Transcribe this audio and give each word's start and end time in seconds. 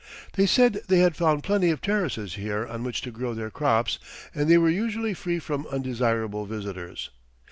They 0.33 0.47
said 0.47 0.81
they 0.87 0.97
had 1.01 1.15
found 1.15 1.43
plenty 1.43 1.69
of 1.69 1.79
terraces 1.79 2.33
here 2.33 2.65
on 2.65 2.83
which 2.83 3.01
to 3.01 3.11
grow 3.11 3.35
their 3.35 3.51
crops 3.51 3.99
and 4.33 4.49
they 4.49 4.57
were 4.57 4.67
usually 4.67 5.13
free 5.13 5.37
from 5.37 5.67
undesirable 5.67 6.47
visitors. 6.47 7.11